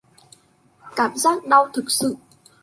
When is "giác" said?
1.17-1.45